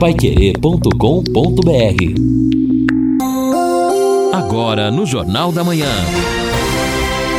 [0.00, 0.94] Paiquerê.com.br
[4.32, 5.92] Agora no Jornal da Manhã.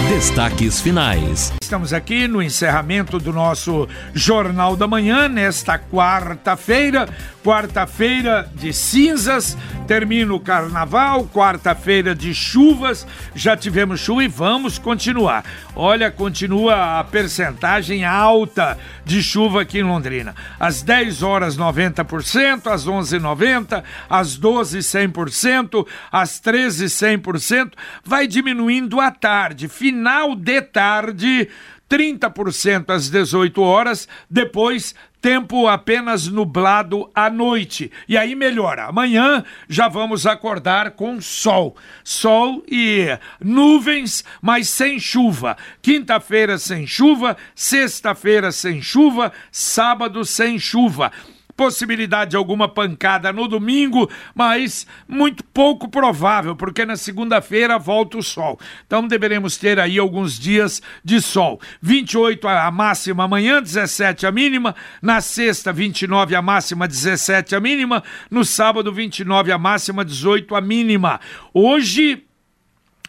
[0.07, 1.51] Destaques finais.
[1.59, 7.09] Estamos aqui no encerramento do nosso Jornal da Manhã, nesta quarta-feira,
[7.43, 9.57] quarta-feira de cinzas,
[9.87, 15.45] termina o carnaval, quarta-feira de chuvas, já tivemos chuva e vamos continuar.
[15.75, 20.35] Olha, continua a percentagem alta de chuva aqui em Londrina.
[20.59, 27.71] Às 10 horas 90%, às 11 90, às 12 100%, às 13 100%,
[28.03, 31.47] vai diminuindo à tarde, final de tarde
[31.91, 37.91] 30% às 18 horas, depois tempo apenas nublado à noite.
[38.07, 38.85] E aí melhora.
[38.85, 41.75] Amanhã já vamos acordar com sol.
[42.01, 43.07] Sol e
[43.41, 45.57] nuvens, mas sem chuva.
[45.81, 51.11] Quinta-feira sem chuva, sexta-feira sem chuva, sábado sem chuva
[51.55, 58.23] possibilidade de alguma pancada no domingo, mas muito pouco provável, porque na segunda-feira volta o
[58.23, 58.59] sol.
[58.85, 61.59] Então deveremos ter aí alguns dias de sol.
[61.81, 68.03] 28 a máxima amanhã, 17 a mínima, na sexta 29 a máxima, 17 a mínima,
[68.29, 71.19] no sábado 29 a máxima, 18 a mínima.
[71.53, 72.25] Hoje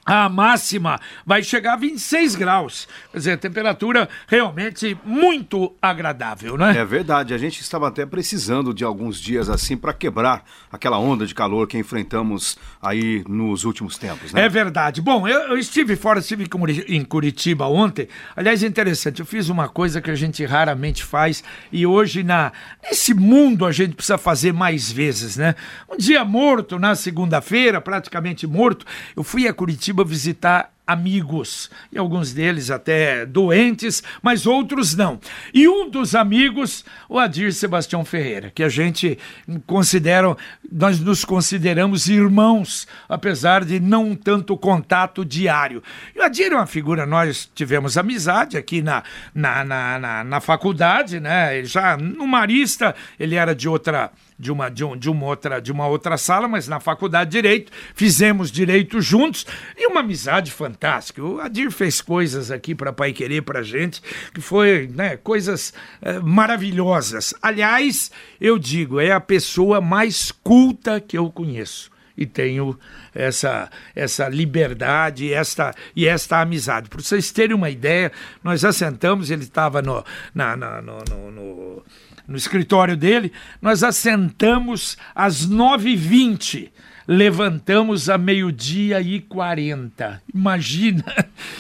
[0.04, 2.88] a máxima vai chegar a 26 graus.
[3.12, 6.76] Quer dizer, temperatura realmente muito agradável, né?
[6.76, 7.32] É verdade.
[7.32, 11.68] A gente estava até precisando de alguns dias assim para quebrar aquela onda de calor
[11.68, 14.44] que enfrentamos aí nos últimos tempos, né?
[14.44, 15.00] É verdade.
[15.00, 16.48] Bom, eu, eu estive fora, estive
[16.88, 18.08] em Curitiba ontem.
[18.34, 23.14] Aliás, interessante, eu fiz uma coisa que a gente raramente faz e hoje na nesse
[23.14, 25.54] mundo a gente precisa fazer mais vezes, né?
[25.88, 31.98] Um dia morto, na segunda-feira, praticamente morto, eu fui a Curitiba Curitiba visitar amigos, e
[31.98, 35.20] alguns deles até doentes, mas outros não.
[35.54, 39.16] E um dos amigos, o Adir Sebastião Ferreira, que a gente
[39.64, 40.36] considera,
[40.70, 45.82] nós nos consideramos irmãos, apesar de não tanto contato diário.
[46.16, 50.40] E o Adir é uma figura, nós tivemos amizade aqui na, na, na, na, na
[50.40, 51.64] faculdade, né?
[51.64, 55.70] Já no Marista, ele era de outra de uma, de, um, de, uma outra, de
[55.70, 61.22] uma outra sala, mas na faculdade de Direito, fizemos Direito juntos e uma amizade fantástica.
[61.22, 66.18] O Adir fez coisas aqui para Pai Querer para gente, que foi né, coisas é,
[66.20, 67.34] maravilhosas.
[67.42, 68.10] Aliás,
[68.40, 72.78] eu digo, é a pessoa mais culta que eu conheço e tenho
[73.14, 76.88] essa, essa liberdade esta, e esta amizade.
[76.88, 80.04] Para vocês terem uma ideia, nós assentamos, ele estava no,
[80.34, 81.82] na, na, no, no, no
[82.26, 86.70] no escritório dele, nós assentamos às 9h20
[87.06, 90.22] levantamos a meio-dia e 40.
[90.34, 91.04] Imagina.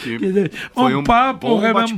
[0.72, 1.04] Foi um, um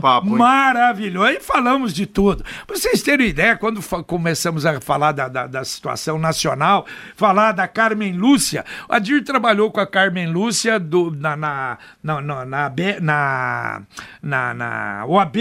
[0.01, 1.29] papo maravilhoso.
[1.33, 2.45] E falamos de tudo.
[2.67, 6.87] Pra vocês terem ideia, quando começamos a falar da, da, da, situação nacional,
[7.17, 12.21] falar da Carmen Lúcia, o Adir trabalhou com a Carmen Lúcia do, na, na, na,
[12.21, 13.83] na, na, na,
[14.23, 15.37] na, na OAB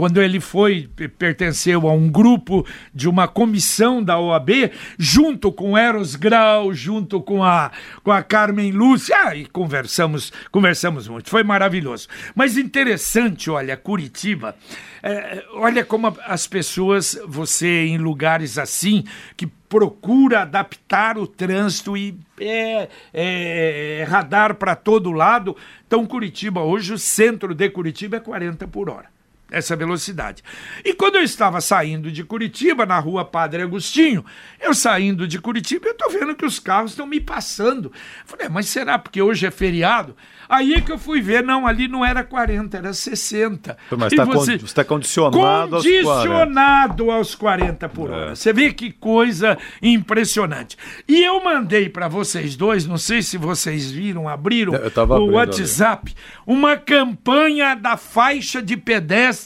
[0.00, 0.88] quando ele foi,
[1.18, 7.44] pertenceu a um grupo de uma comissão da OAB, junto com Eros Grau, junto com
[7.44, 7.70] a,
[8.02, 12.08] com a Carmen Lúcia, ah, e conversamos, conversamos muito, foi maravilhoso.
[12.34, 14.56] Mas interessante, olha, Curitiba,
[15.02, 19.04] é, olha como as pessoas, você em lugares assim,
[19.36, 25.54] que procura adaptar o trânsito e é, é, é radar para todo lado.
[25.86, 29.19] Então, Curitiba, hoje o centro de Curitiba é 40 por hora
[29.50, 30.42] essa velocidade.
[30.84, 34.24] E quando eu estava saindo de Curitiba, na rua Padre Agostinho,
[34.60, 37.92] eu saindo de Curitiba, eu estou vendo que os carros estão me passando.
[38.24, 40.16] Falei, mas será porque hoje é feriado?
[40.50, 43.76] Aí é que eu fui ver, não, ali não era 40, era 60.
[43.96, 48.32] Mas está você está condicionado, condicionado aos 40, aos 40 por hora.
[48.32, 48.34] É.
[48.34, 50.76] Você vê que coisa impressionante.
[51.06, 56.44] E eu mandei para vocês dois, não sei se vocês viram, abriram o WhatsApp, ali.
[56.44, 59.39] uma campanha da faixa de pedestre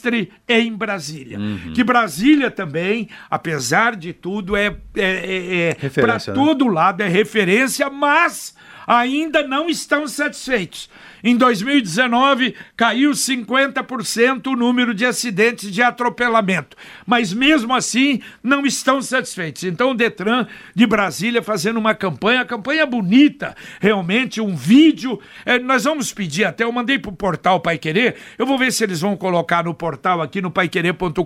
[0.47, 1.39] em Brasília.
[1.39, 1.73] Uhum.
[1.73, 6.33] Que Brasília também, apesar de tudo, é, é, é, é para né?
[6.33, 8.55] todo lado, é referência, mas
[8.87, 10.89] ainda não estão satisfeitos.
[11.27, 16.77] Em 2019, caiu 50% o número de acidentes de atropelamento.
[17.03, 19.63] Mas mesmo assim, não estão satisfeitos.
[19.63, 20.45] Então, o Detran
[20.75, 25.19] de Brasília fazendo uma campanha, campanha bonita, realmente, um vídeo.
[25.43, 28.71] É, nós vamos pedir até, eu mandei para o portal Pai Querer, eu vou ver
[28.71, 31.21] se eles vão colocar no portal aqui no paiquerer.com.br,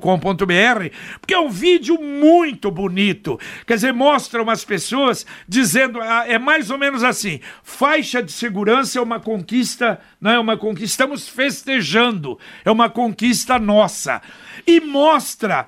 [1.19, 3.38] porque é um vídeo muito bonito.
[3.68, 8.98] Quer dizer, mostra umas pessoas dizendo, ah, é mais ou menos assim: faixa de segurança
[8.98, 9.88] é uma conquista
[10.19, 14.21] não é uma conquista, estamos festejando, é uma conquista nossa.
[14.68, 15.68] E mostra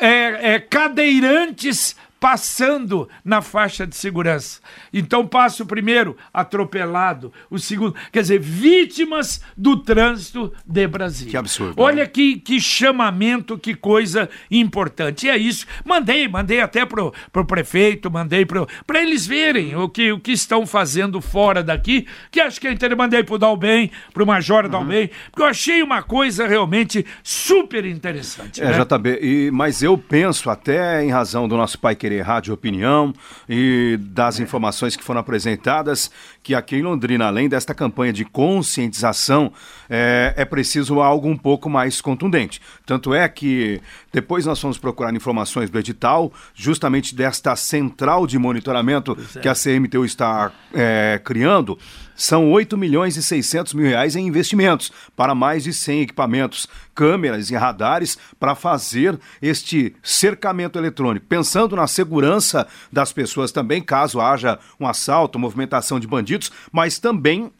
[0.00, 4.60] é, é, cadeirantes passando na faixa de segurança.
[4.92, 11.30] Então passa o primeiro atropelado, o segundo, quer dizer, vítimas do trânsito de Brasília.
[11.30, 11.80] Que absurdo.
[11.80, 12.06] Olha né?
[12.06, 15.26] que, que chamamento, que coisa importante.
[15.26, 15.68] E é isso.
[15.84, 20.32] Mandei, mandei até pro, pro prefeito, mandei pro para eles verem o que, o que
[20.32, 22.98] estão fazendo fora daqui, que acho que é interessante.
[22.98, 24.70] Mandei pro Dalben, pro Major uhum.
[24.70, 28.60] Dalben, porque eu achei uma coisa realmente super interessante.
[28.60, 28.84] É, né?
[28.84, 33.12] JB, e, mas eu penso, até em razão do nosso Pai Querer Rádio Opinião
[33.48, 36.10] e das informações que foram apresentadas,
[36.42, 39.52] que aqui em Londrina, além desta campanha de conscientização,
[39.88, 42.60] é, é preciso algo um pouco mais contundente.
[42.84, 43.80] Tanto é que
[44.12, 49.40] depois nós fomos procurar informações do edital, justamente desta central de monitoramento é.
[49.40, 51.78] que a CMTU está é, criando,
[52.16, 57.50] são 8 milhões e 600 mil reais em investimentos para mais de 100 equipamentos, câmeras
[57.50, 64.58] e radares para fazer este cercamento eletrônico, pensando na segurança das pessoas também, caso haja
[64.80, 67.52] um assalto, movimentação de bandidos, mas também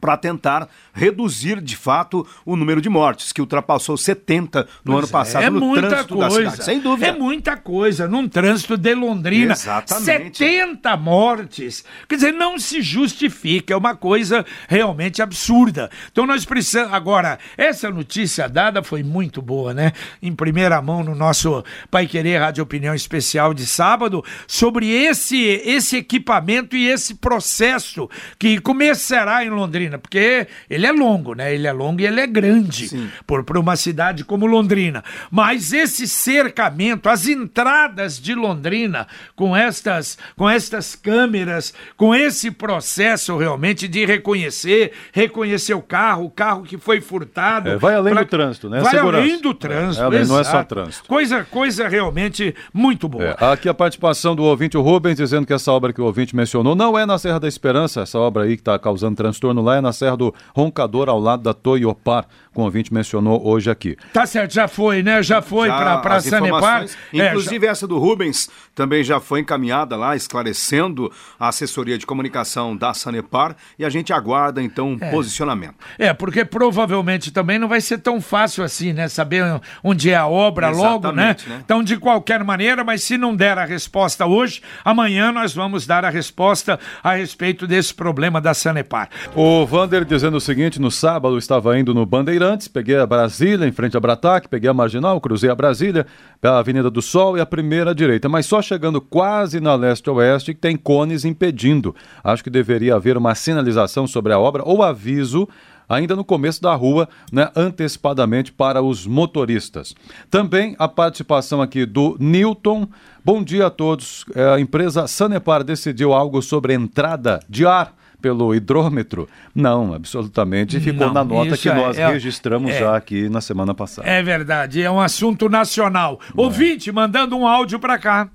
[0.00, 5.08] para tentar reduzir de fato o número de mortes, que ultrapassou 70 no pois ano
[5.08, 6.64] passado é, é no trânsito coisa, da cidade.
[6.64, 7.06] Sem dúvida.
[7.08, 8.08] É muita coisa.
[8.08, 10.38] Num trânsito de Londrina, Exatamente.
[10.38, 11.84] 70 mortes.
[12.08, 13.74] Quer dizer, não se justifica.
[13.74, 15.90] É uma coisa realmente absurda.
[16.10, 16.92] Então nós precisamos.
[16.92, 19.92] Agora, essa notícia dada foi muito boa, né?
[20.22, 25.96] Em primeira mão no nosso Pai Querer Rádio Opinião Especial de sábado, sobre esse, esse
[25.96, 28.08] equipamento e esse processo
[28.38, 31.54] que começará em Londrina, porque ele é longo, né?
[31.54, 35.04] Ele é longo e ele é grande por, por uma cidade como Londrina.
[35.30, 43.36] Mas esse cercamento, as entradas de Londrina com estas, com estas câmeras, com esse processo
[43.36, 47.70] realmente de reconhecer, reconhecer o carro, o carro que foi furtado.
[47.70, 48.22] É, vai além pra...
[48.22, 48.80] do trânsito, né?
[48.80, 49.22] Vai Segurança.
[49.22, 50.02] além do trânsito.
[50.02, 51.08] É, além, não é só trânsito.
[51.08, 53.36] Coisa, coisa realmente muito boa.
[53.40, 56.74] É, aqui a participação do ouvinte Rubens dizendo que essa obra que o ouvinte mencionou
[56.74, 59.80] não é na Serra da Esperança, essa obra aí que está causando transtorno lá é
[59.80, 63.96] na Serra do Roncador, ao lado da Toyopar, como o ouvinte mencionou hoje aqui.
[64.12, 65.22] Tá certo, já foi, né?
[65.22, 66.48] Já foi para as Sanepar.
[66.48, 72.06] informações, É, Inclusive essa do Rubens também já foi encaminhada lá, esclarecendo a assessoria de
[72.06, 75.74] comunicação da Sanepar e a gente aguarda então um posicionamento.
[75.98, 79.08] É, porque provavelmente também não vai ser tão fácil assim, né?
[79.08, 81.30] Saber onde é a obra logo, né?
[81.36, 81.60] Exatamente, né?
[81.64, 86.04] Então, de qualquer maneira, mas se não der a resposta hoje, amanhã nós vamos dar
[86.04, 89.08] a resposta a respeito desse problema da Sanepar.
[89.34, 93.72] O Vander dizendo o seguinte: no sábado estava indo no Bandeirantes, peguei a Brasília em
[93.72, 96.06] frente a Brataque, peguei a Marginal, cruzei a Brasília,
[96.40, 100.60] pela Avenida do Sol e a primeira direita, mas só chegando quase na leste-oeste que
[100.60, 101.94] tem cones impedindo.
[102.22, 105.48] Acho que deveria haver uma sinalização sobre a obra ou aviso
[105.88, 109.94] ainda no começo da rua, né, antecipadamente para os motoristas.
[110.30, 112.88] Também a participação aqui do Newton.
[113.24, 114.24] Bom dia a todos.
[114.34, 119.28] É, A empresa Sanepar decidiu algo sobre entrada de ar pelo hidrômetro?
[119.54, 120.80] Não, absolutamente.
[120.80, 122.78] Ficou Não, na nota que é- nós é- registramos é.
[122.78, 124.08] já aqui na semana passada.
[124.08, 126.18] É verdade, é um assunto nacional.
[126.36, 128.28] Ouvinte, mandando um áudio para cá.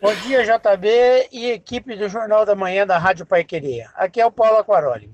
[0.00, 3.88] Bom dia, JB e equipe do Jornal da Manhã da Rádio Pai Querer.
[3.96, 5.10] Aqui é o Paulo Aquaroli.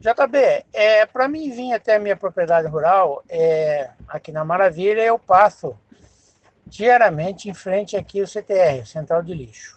[0.00, 5.18] JB, é, para mim vir até a minha propriedade rural, é, aqui na Maravilha, eu
[5.18, 5.74] passo
[6.66, 9.73] diariamente em frente aqui o CTR, o Central de Lixo.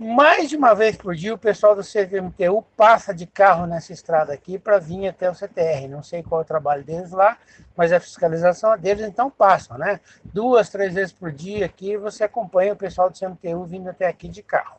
[0.00, 4.32] Mais de uma vez por dia, o pessoal do CMTU passa de carro nessa estrada
[4.32, 5.88] aqui para vir até o CTR.
[5.88, 7.36] Não sei qual é o trabalho deles lá,
[7.76, 9.98] mas a fiscalização é deles, então passam, né?
[10.22, 14.28] Duas, três vezes por dia aqui você acompanha o pessoal do CMTU vindo até aqui
[14.28, 14.76] de carro.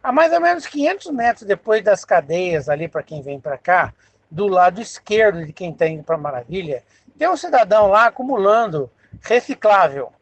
[0.00, 3.92] A mais ou menos 500 metros depois das cadeias ali para quem vem para cá,
[4.30, 6.84] do lado esquerdo de quem está indo para Maravilha,
[7.18, 8.88] tem um cidadão lá acumulando
[9.22, 10.12] reciclável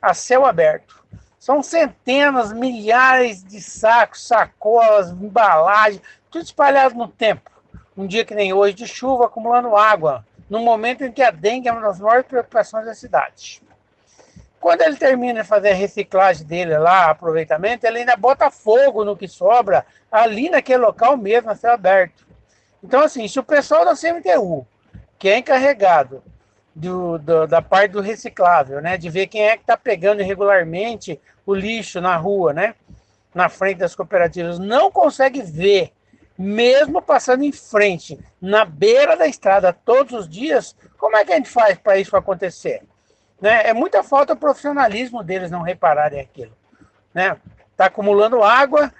[0.00, 1.04] a céu aberto.
[1.46, 7.48] São centenas, milhares de sacos, sacolas, embalagens, tudo espalhado no tempo.
[7.96, 11.68] Um dia que nem hoje de chuva, acumulando água, no momento em que a dengue
[11.68, 13.62] é uma das maiores preocupações da cidade.
[14.58, 19.16] Quando ele termina de fazer a reciclagem dele lá, aproveitamento, ele ainda bota fogo no
[19.16, 22.26] que sobra ali naquele local mesmo, a céu aberto.
[22.82, 24.66] Então, assim, se o pessoal da CMTU,
[25.16, 26.24] que é encarregado
[26.76, 31.18] do, do- da parte do reciclável, né, de ver quem é que está pegando irregularmente
[31.46, 32.74] o lixo na rua, né,
[33.34, 35.90] na frente das cooperativas, não consegue ver,
[36.36, 41.36] mesmo passando em frente, na beira da estrada todos os dias, como é que a
[41.36, 42.82] gente faz para isso acontecer?
[43.40, 43.68] Né?
[43.68, 46.52] É muita falta de profissionalismo deles não repararem aquilo.
[47.14, 47.38] Né?
[47.74, 48.92] Tá acumulando água,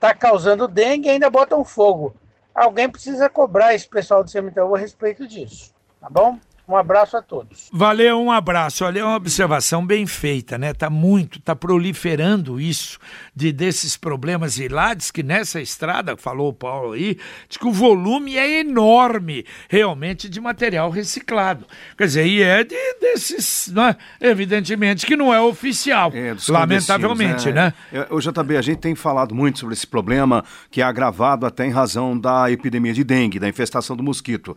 [0.00, 2.14] tá causando dengue e ainda botam fogo.
[2.54, 6.38] Alguém precisa cobrar esse pessoal do cemitério a respeito disso, tá bom?
[6.68, 7.70] Um abraço a todos.
[7.72, 8.84] Valeu, um abraço.
[8.84, 10.74] Olha, é uma observação bem feita, né?
[10.74, 12.98] Tá muito, tá proliferando isso
[13.38, 17.16] de desses problemas e lá diz que nessa estrada, falou o Paulo aí,
[17.48, 21.64] diz que o volume é enorme, realmente, de material reciclado.
[21.96, 23.94] Quer dizer, e é de, desses, né?
[24.20, 27.72] evidentemente que não é oficial, É, lamentavelmente, né?
[27.92, 31.64] É, O JB, a gente tem falado muito sobre esse problema que é agravado até
[31.64, 34.56] em razão da epidemia de dengue, da infestação do mosquito.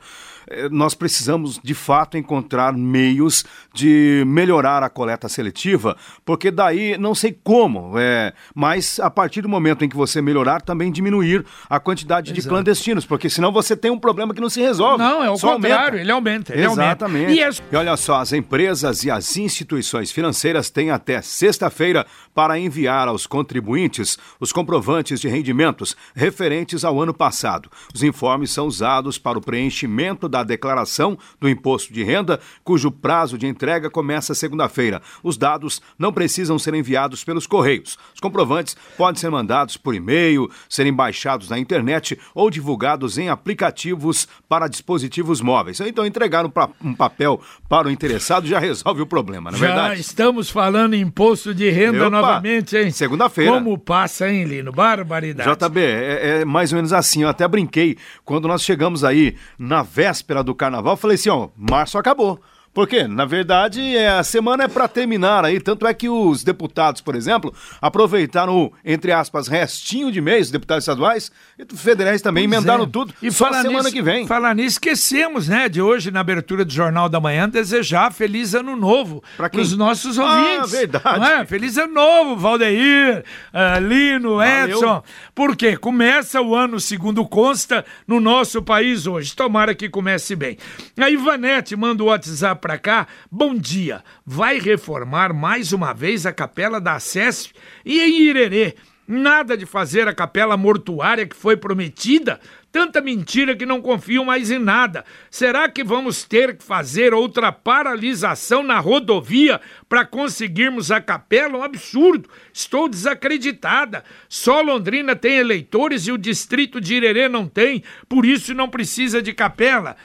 [0.49, 3.45] É, Nós precisamos, de fato, encontrar meios
[3.75, 5.95] de melhorar a coleta seletiva,
[6.25, 8.70] porque daí, não sei como, é, mas
[9.01, 12.53] a partir do momento em que você melhorar, também diminuir a quantidade de Exato.
[12.53, 14.97] clandestinos, porque senão você tem um problema que não se resolve.
[15.03, 16.01] Não, é o só contrário, aumenta.
[16.01, 16.83] ele aumenta, ele aumenta.
[17.05, 17.33] Exatamente.
[17.33, 22.59] E as E olha só, as empresas e as instituições financeiras têm até sexta-feira para
[22.59, 27.69] enviar aos contribuintes os comprovantes de rendimentos referentes ao ano passado.
[27.93, 33.37] Os informes são usados para o preenchimento da declaração do imposto de renda, cujo prazo
[33.37, 35.01] de entrega começa segunda-feira.
[35.23, 37.97] Os dados não precisam ser enviados pelos correios.
[38.13, 38.60] Os comprovantes
[38.97, 45.41] podem ser mandados por e-mail, serem baixados na internet ou divulgados em aplicativos para dispositivos
[45.41, 45.79] móveis.
[45.79, 46.51] Então, entregar um,
[46.83, 50.01] um papel para o interessado já resolve o problema, não é Já verdade?
[50.01, 52.91] estamos falando em imposto de renda Opa, novamente, hein?
[52.91, 53.51] segunda-feira.
[53.51, 54.71] Como passa, hein, Lino?
[54.71, 55.49] Barbaridade.
[55.49, 57.23] JB, é, é mais ou menos assim.
[57.23, 60.95] Eu até brinquei quando nós chegamos aí na véspera do carnaval.
[60.95, 62.39] Falei assim: ó, março acabou.
[62.73, 63.05] Por quê?
[63.05, 65.59] Na verdade, é, a semana é para terminar aí.
[65.59, 70.51] Tanto é que os deputados, por exemplo, aproveitaram o, entre aspas, restinho de mês, os
[70.51, 72.87] deputados estaduais e federais também, Pois emendaram é.
[72.87, 73.13] tudo.
[73.21, 74.25] E só semana nisso- que vem.
[74.25, 78.75] Falar nisso, esquecemos, né, de hoje, na abertura do Jornal da Manhã, desejar feliz ano
[78.77, 79.59] novo quem?
[79.59, 80.71] os nossos Ah, ouvintes.
[80.71, 81.19] verdade.
[81.19, 81.45] Não é?
[81.45, 84.77] Feliz ano novo, Valdeir, ah, Lino, Valeu.
[84.77, 85.03] Edson.
[85.35, 85.75] Por quê?
[85.75, 89.35] Começa o ano, segundo consta, no nosso país hoje.
[89.35, 90.57] Tomara que comece bem.
[90.97, 93.07] A Ivanete manda o WhatsApp pra cá.
[93.29, 94.03] Bom dia.
[94.25, 97.53] Vai reformar mais uma vez a capela da SESP
[97.83, 98.75] e em Irerê.
[99.07, 102.39] Nada de fazer a capela mortuária que foi prometida.
[102.71, 105.03] Tanta mentira que não confio mais em nada.
[105.29, 111.57] Será que vamos ter que fazer outra paralisação na rodovia para conseguirmos a capela?
[111.57, 112.29] Um absurdo.
[112.53, 114.05] Estou desacreditada.
[114.29, 119.21] Só Londrina tem eleitores e o distrito de Irerê não tem, por isso não precisa
[119.21, 119.97] de capela.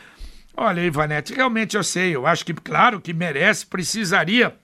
[0.56, 2.14] Olha, Ivanete, realmente eu sei.
[2.16, 4.54] Eu acho que, claro, que merece, precisaria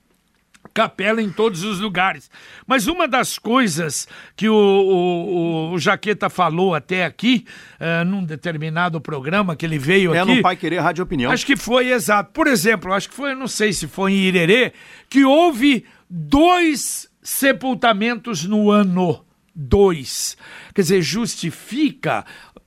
[0.72, 2.30] capela em todos os lugares.
[2.66, 7.44] Mas uma das coisas que o, o, o Jaqueta falou até aqui,
[7.78, 10.36] eh, num determinado programa que ele veio É aqui.
[10.36, 11.30] no Pai Querer Rádio Opinião.
[11.30, 12.30] Acho que foi exato.
[12.32, 14.72] Por exemplo, acho que foi, não sei se foi em Irerê,
[15.10, 19.24] que houve dois sepultamentos no ano.
[19.54, 20.38] Dois.
[20.74, 22.24] Quer dizer, justifica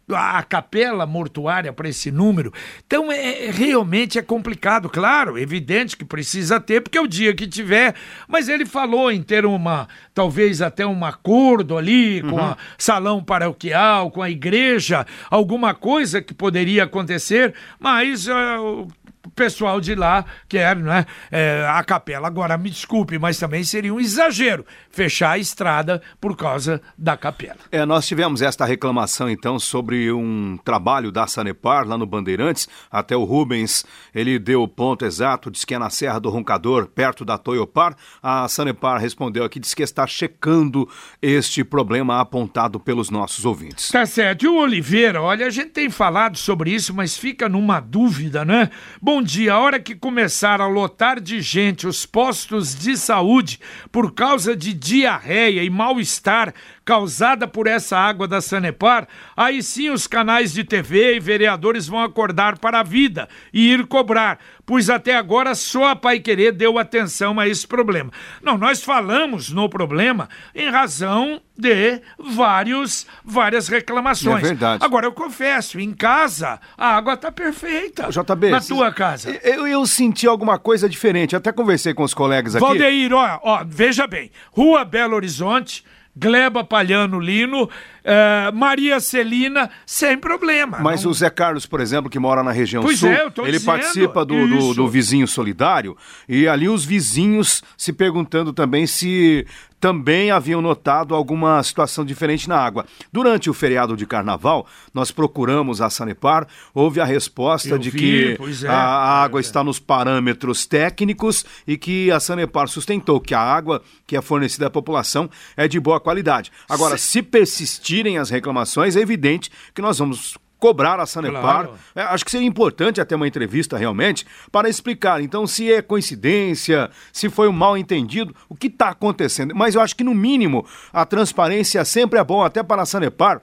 [0.10, 2.54] a capela mortuária para esse número.
[2.86, 7.34] Então, é, é- realmente é complicado, claro, evidente que precisa ter, porque é o dia
[7.34, 7.96] que tiver,
[8.28, 14.12] mas ele falou em ter uma, talvez até um acordo ali com a salão paroquial,
[14.12, 18.88] com a igreja, alguma coisa que poderia acontecer, mas o
[19.36, 22.28] pessoal de lá quer né, é, a capela.
[22.28, 27.58] Agora, me desculpe, mas também seria um exagero fechar a estrada por causa da capela.
[27.72, 32.68] É, nós tivemos esta reclamação então sobre um trabalho da Sanepar lá no Bandeirantes.
[32.90, 36.88] Até o Rubens, ele deu o ponto exato, diz que é na Serra do Roncador,
[36.88, 37.96] perto da Toyopar.
[38.24, 40.90] A Sanepar respondeu aqui, diz que está checando
[41.22, 43.90] este problema apontado pelos nossos ouvintes.
[43.90, 44.46] Tá certo.
[44.46, 48.70] E o Oliveira, olha, a gente tem falado sobre isso, mas fica numa dúvida, né?
[49.02, 53.60] Bom dia, a hora que começar a lotar de gente os postos de saúde
[53.92, 56.54] por causa de diarreia e mal-estar
[56.86, 62.00] causada por essa água da Sanepar, aí sim os canais de TV e vereadores vão
[62.00, 66.78] acordar para a vida e ir cobrar, pois até agora só a Pai Querer deu
[66.78, 68.12] atenção a esse problema.
[68.42, 74.44] Não, nós falamos no problema em razão de vários, várias reclamações.
[74.44, 74.84] É verdade.
[74.84, 78.10] Agora, eu confesso, em casa, a água tá perfeita.
[78.10, 79.32] JB, Na tua casa.
[79.42, 81.36] Eu, eu senti alguma coisa diferente.
[81.36, 82.66] Até conversei com os colegas aqui.
[82.66, 84.30] Valdeir, ó, ó, veja bem.
[84.52, 85.84] Rua Belo Horizonte,
[86.16, 87.70] Gleba Palhano Lino,
[88.04, 90.80] eh, Maria Celina, sem problema.
[90.82, 93.32] Mas Não- o Zé Carlos, por exemplo, que mora na região Pois sul, é, eu
[93.32, 98.54] tô ele dizendo, participa do, do, do vizinho solidário e ali os vizinhos se perguntando
[98.54, 99.46] também se
[99.86, 102.88] também haviam notado alguma situação diferente na água.
[103.14, 108.00] Durante o feriado de carnaval, nós procuramos a Sanepar, houve a resposta Eu de vi,
[108.00, 108.68] que é.
[108.68, 113.80] a, a água está nos parâmetros técnicos e que a Sanepar sustentou que a água
[114.08, 116.52] que é fornecida à população é de boa qualidade.
[116.68, 121.42] Agora, se persistirem as reclamações, é evidente que nós vamos cobrar a Sanepar.
[121.42, 121.74] Claro.
[121.96, 125.22] É, acho que seria importante até uma entrevista realmente para explicar.
[125.22, 129.56] Então, se é coincidência, se foi um mal entendido, o que está acontecendo.
[129.56, 133.42] Mas eu acho que, no mínimo, a transparência sempre é bom, até para a Sanepar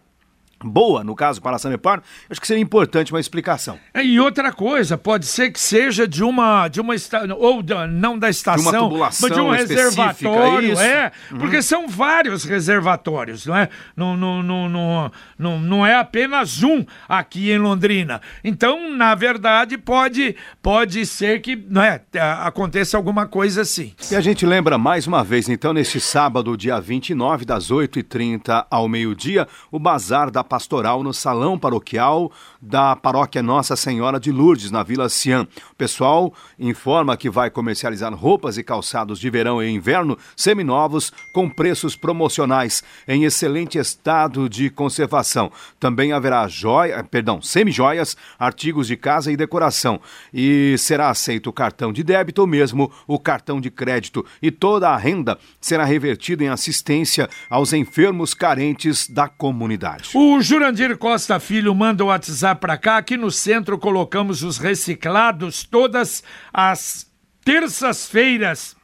[0.64, 3.78] boa, no caso para a Sanepar, acho que seria importante uma explicação.
[3.94, 6.94] É, E outra coisa, pode ser que seja de uma de uma
[7.38, 9.82] ou da- não da estação, tubulação mas de um específica,
[10.30, 10.80] reservatório, isso.
[10.82, 13.68] é, porque são vários reservatórios, não é?
[13.96, 18.20] Não, não, não, não, não, não é apenas um aqui em Londrina.
[18.44, 22.00] Então, na verdade, pode pode ser que, não é,
[22.42, 23.94] aconteça alguma coisa assim.
[24.10, 28.88] E a gente lembra mais uma vez, então, neste sábado, dia 29, das 8h30 ao
[28.88, 32.30] meio-dia, o Bazar da Pastoral no Salão Paroquial
[32.60, 35.48] da Paróquia Nossa Senhora de Lourdes, na Vila Cian.
[35.70, 41.48] O pessoal informa que vai comercializar roupas e calçados de verão e inverno seminovos com
[41.48, 45.50] preços promocionais em excelente estado de conservação.
[45.80, 50.02] Também haverá joia, perdão, semijoias, artigos de casa e decoração.
[50.34, 54.22] E será aceito o cartão de débito ou mesmo o cartão de crédito.
[54.42, 60.10] E toda a renda será revertida em assistência aos enfermos carentes da comunidade.
[60.12, 62.96] O Jurandir Costa Filho manda o WhatsApp para cá.
[62.96, 67.06] Aqui no centro colocamos os reciclados todas as
[67.44, 68.76] terças-feiras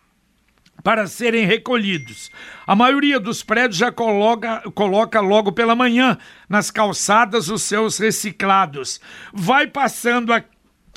[0.85, 2.31] para serem recolhidos.
[2.65, 6.17] A maioria dos prédios já coloca, coloca logo pela manhã
[6.49, 9.01] nas calçadas os seus reciclados.
[9.33, 10.33] Vai passando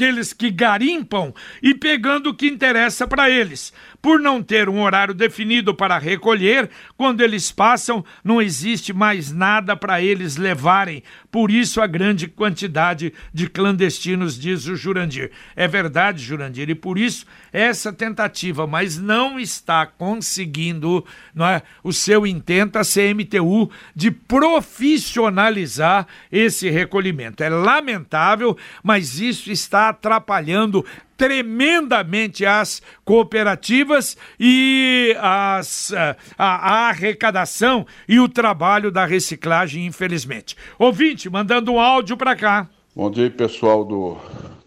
[0.01, 1.31] aqueles que garimpam
[1.61, 3.71] e pegando o que interessa para eles.
[4.01, 9.75] Por não ter um horário definido para recolher, quando eles passam, não existe mais nada
[9.75, 11.03] para eles levarem.
[11.31, 15.31] Por isso a grande quantidade de clandestinos, diz o Jurandir.
[15.55, 21.93] É verdade, Jurandir, e por isso essa tentativa, mas não está conseguindo não é, o
[21.93, 27.43] seu intento, a CMTU, de profissionalizar esse recolhimento.
[27.43, 30.85] É lamentável, mas isso está atrapalhando
[31.21, 40.57] tremendamente as cooperativas e as, a, a arrecadação e o trabalho da reciclagem, infelizmente.
[40.79, 42.67] Ouvinte, mandando um áudio para cá.
[42.95, 44.17] Bom dia pessoal do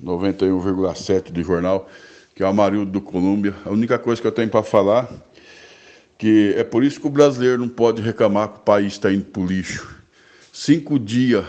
[0.01, 1.91] 91,7 do jornal,
[2.37, 3.53] que é o Amarildo do Colômbia.
[3.67, 5.09] A única coisa que eu tenho para falar
[6.17, 9.25] que é por isso que o brasileiro não pode reclamar que o país está indo
[9.25, 9.93] para o lixo.
[10.53, 11.45] Cinco dias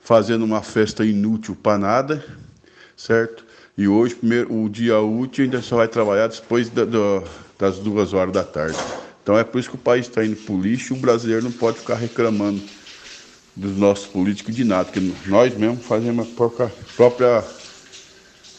[0.00, 2.24] fazendo uma festa inútil para nada,
[2.96, 3.45] certo?
[3.78, 7.22] E hoje, primeiro, o dia útil ainda só vai trabalhar depois da- do-
[7.58, 8.78] das duas horas da tarde.
[9.22, 11.42] Então é por isso que o país está indo para o lixo e o brasileiro
[11.42, 12.70] não pode ficar reclamando
[13.54, 17.44] dos nossos políticos de nada, porque nós mesmos fazemos a própria, própria-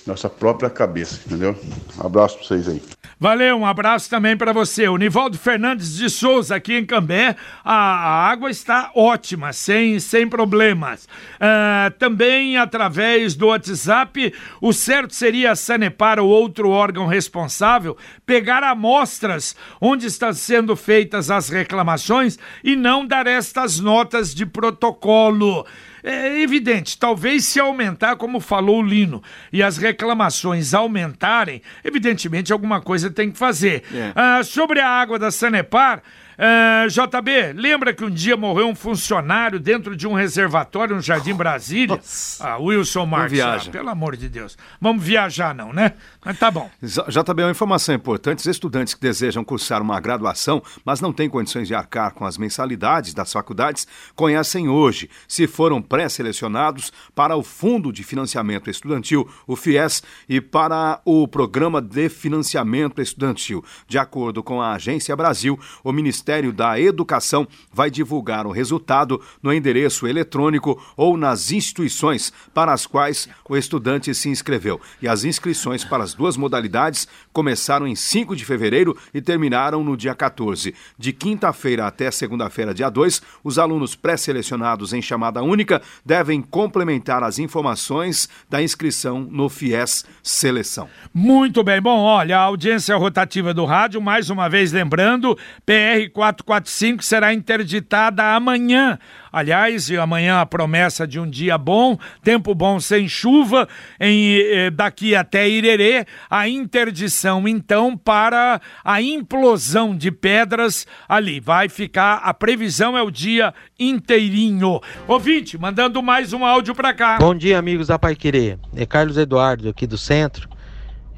[0.06, 1.56] nossa própria cabeça, entendeu?
[1.98, 2.97] Um abraço para vocês aí.
[3.20, 4.88] Valeu, um abraço também para você.
[4.88, 10.28] O Nivaldo Fernandes de Souza, aqui em Cambé, a, a água está ótima, sem, sem
[10.30, 11.10] problemas.
[11.40, 18.62] Ah, também através do WhatsApp, o certo seria a Sanepar ou outro órgão responsável pegar
[18.62, 25.66] amostras onde estão sendo feitas as reclamações e não dar estas notas de protocolo.
[26.10, 32.80] É evidente, talvez se aumentar, como falou o Lino, e as reclamações aumentarem, evidentemente alguma
[32.80, 33.84] coisa tem que fazer.
[33.94, 34.14] É.
[34.16, 36.02] Ah, sobre a água da Sanepar,
[36.40, 41.34] ah, JB, lembra que um dia morreu um funcionário dentro de um reservatório no Jardim
[41.34, 42.00] Brasília?
[42.40, 44.56] Ah, Wilson Marques, ah, pelo amor de Deus.
[44.80, 45.94] Vamos viajar não, né?
[46.24, 46.70] Mas tá bom.
[46.82, 51.68] JB, uma informação importante: os estudantes que desejam cursar uma graduação, mas não têm condições
[51.68, 57.92] de arcar com as mensalidades das faculdades, conhecem hoje, se foram pré-selecionados para o Fundo
[57.92, 63.66] de Financiamento Estudantil, o FIES, e para o Programa de Financiamento Estudantil.
[63.88, 69.54] De acordo com a Agência Brasil, o Ministério da Educação vai divulgar o resultado no
[69.54, 74.82] endereço eletrônico ou nas instituições para as quais o estudante se inscreveu.
[75.02, 79.96] E as inscrições para as duas modalidades começaram em 5 de fevereiro e terminaram no
[79.96, 80.76] dia 14.
[80.98, 87.40] De quinta-feira até segunda-feira, dia 2, os alunos pré-selecionados em chamada única devem complementar as
[87.40, 90.90] informações da inscrição no FIES Seleção.
[91.14, 91.82] Muito bem.
[91.82, 98.24] Bom, olha, a audiência rotativa do rádio, mais uma vez lembrando, PR 445 será interditada
[98.36, 98.98] amanhã.
[99.32, 104.72] Aliás, e amanhã a promessa de um dia bom, tempo bom sem chuva, em, eh,
[104.72, 111.40] daqui até Irerê, a interdição então para a implosão de pedras ali.
[111.40, 114.82] Vai ficar, a previsão é o dia inteirinho.
[115.08, 117.20] Ouvinte, mandando mais um áudio para cá.
[117.20, 118.58] Bom dia, amigos da Pai Querer.
[118.76, 120.50] É Carlos Eduardo, aqui do centro.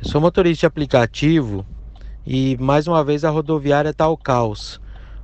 [0.03, 1.65] Eu sou motorista de aplicativo
[2.27, 4.81] e mais uma vez a rodoviária está ao caos.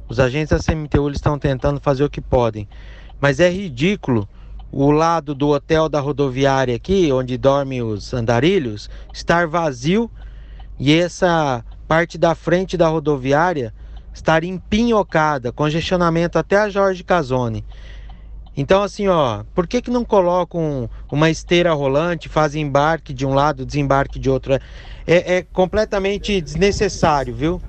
[0.08, 2.68] Os agentes da CMTU estão tentando fazer o que podem,
[3.20, 4.28] mas é ridículo
[4.72, 10.12] o lado do hotel da rodoviária aqui, onde dormem os andarilhos, estar vazio
[10.78, 13.74] e essa parte da frente da rodoviária
[14.14, 17.66] estar empinhocada, congestionamento até a Jorge Casone.
[18.58, 23.34] Então, assim, ó, por que, que não colocam uma esteira rolante, fazem embarque de um
[23.34, 24.54] lado, desembarque de outro?
[24.54, 24.62] É,
[25.08, 27.62] é completamente desnecessário, viu?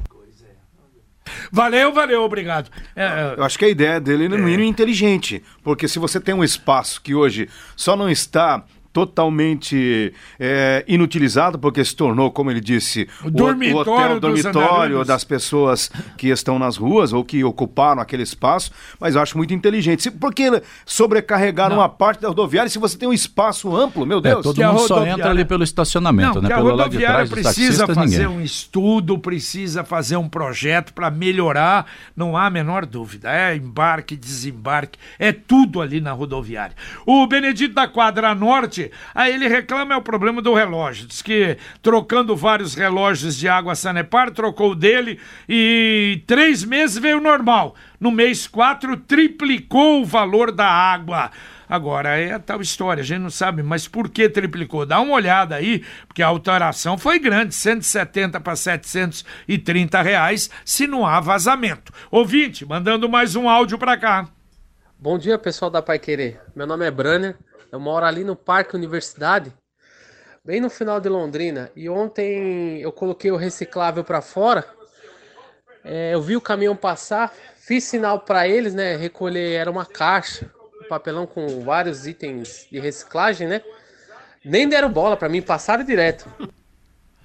[1.51, 2.71] Valeu, valeu, obrigado.
[2.95, 6.35] É, Eu acho que a ideia dele é no mínimo inteligente, porque se você tem
[6.35, 8.65] um espaço que hoje só não está
[8.97, 15.05] totalmente é, inutilizado, porque se tornou, como ele disse, O dormitório o hotel dos dormitório
[15.05, 19.53] das pessoas que estão nas ruas ou que ocuparam aquele espaço, mas eu acho muito
[19.53, 20.03] inteligente.
[20.03, 24.19] Se- Por que sobrecarregar uma parte da rodoviária se você tem um espaço amplo, meu
[24.19, 24.43] É, Deus?
[24.43, 26.49] todo Que mundo só entra ali pelo estacionamento, Não, né?
[26.49, 28.39] que a Pelo lado de rodoviária trás precisa taxistas, fazer ninguém.
[28.39, 33.31] um estudo, precisa fazer um projeto para melhorar, não há a menor dúvida.
[33.31, 36.75] É embarque, desembarque, é tudo ali na rodoviária.
[37.07, 41.07] O Benedito da Quadra Norte, aí ele reclama é o problema do relógio.
[41.07, 45.19] Diz que trocando vários relógios de água Sanepar, trocou o dele
[45.49, 47.75] e três meses veio normal.
[47.99, 51.31] No mês quatro, triplicou o valor da água.
[51.69, 54.87] Agora, é tal história, a gente não sabe, mas por que triplicou?
[54.87, 61.05] Dá uma olhada aí, porque a alteração foi grande, 170 para 730 reais, se não
[61.05, 61.93] há vazamento.
[62.11, 64.29] Ouvinte, mandando mais um áudio para cá.
[64.99, 66.41] Bom dia, pessoal da Pai Querer.
[66.55, 67.37] Meu nome é Branner,
[67.71, 69.53] eu moro ali no Parque Universidade,
[70.45, 71.71] bem no final de Londrina.
[71.75, 74.65] E ontem eu coloquei o reciclável para fora.
[75.85, 78.97] É, eu vi o caminhão passar, fiz sinal para eles, né?
[78.97, 80.51] Recolher era uma caixa,
[80.85, 83.63] um papelão com vários itens de reciclagem, né?
[84.45, 86.31] Nem deram bola para mim, passaram direto.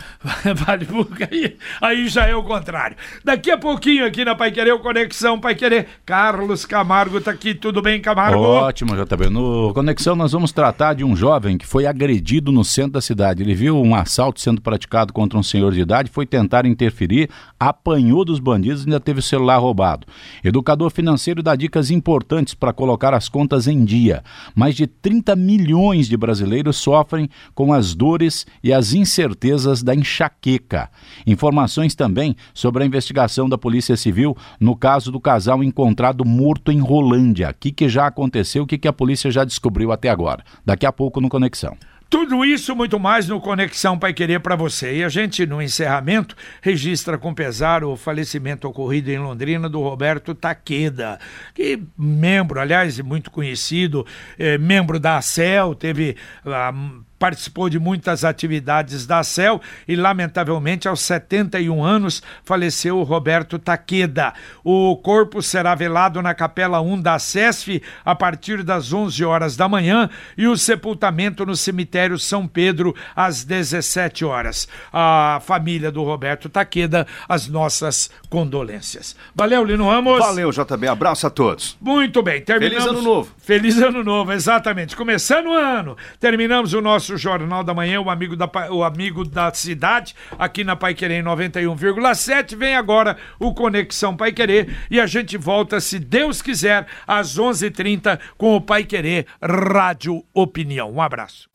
[0.55, 0.87] Vale
[1.31, 2.95] aí, aí já é o contrário.
[3.23, 7.53] Daqui a pouquinho aqui na Pai Querer, o Conexão Pai Querer, Carlos Camargo tá aqui,
[7.53, 8.39] tudo bem, Camargo?
[8.39, 9.29] Ótimo, JB.
[9.29, 13.43] No Conexão nós vamos tratar de um jovem que foi agredido no centro da cidade.
[13.43, 18.25] Ele viu um assalto sendo praticado contra um senhor de idade, foi tentar interferir, apanhou
[18.25, 20.05] dos bandidos e ainda teve o celular roubado.
[20.43, 24.23] Educador financeiro dá dicas importantes para colocar as contas em dia.
[24.55, 30.89] Mais de 30 milhões de brasileiros sofrem com as dores e as incertezas da enxaqueca.
[31.25, 36.79] Informações também sobre a investigação da Polícia Civil no caso do casal encontrado morto em
[36.79, 37.49] Rolândia.
[37.49, 40.43] O que, que já aconteceu, o que, que a polícia já descobriu até agora.
[40.65, 41.77] Daqui a pouco no Conexão.
[42.11, 44.97] Tudo isso muito mais no Conexão Pai Querer para você.
[44.97, 50.35] E a gente, no encerramento, registra com pesar o falecimento ocorrido em Londrina do Roberto
[50.35, 51.17] Taqueda,
[51.55, 54.05] que membro, aliás, muito conhecido,
[54.37, 56.17] eh, membro da ACEL, teve.
[56.45, 56.73] ah,
[57.21, 64.33] participou de muitas atividades da CEL e, lamentavelmente, aos 71 anos, faleceu o Roberto Taqueda.
[64.63, 69.69] O corpo será velado na Capela 1 da SESF a partir das 11 horas da
[69.69, 74.67] manhã e o sepultamento no cemitério São Pedro às 17 horas.
[74.91, 79.15] A família do Roberto Taqueda, as nossas condolências.
[79.35, 80.17] Valeu, Lino Ramos.
[80.17, 80.87] Valeu, JB.
[80.87, 81.77] Abraço a todos.
[81.79, 82.83] Muito bem, terminamos.
[82.83, 83.31] Feliz ano novo.
[83.37, 84.95] Feliz ano novo, exatamente.
[84.95, 89.53] Começando o ano, terminamos o nosso Jornal da Manhã, o amigo da, o amigo da
[89.53, 92.55] cidade, aqui na Pai Querer em 91,7.
[92.55, 98.19] Vem agora o Conexão Pai Querer e a gente volta, se Deus quiser, às 11h30
[98.37, 100.91] com o Pai Querer Rádio Opinião.
[100.91, 101.49] Um abraço.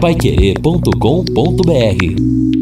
[0.00, 2.57] Paiquerê.com.br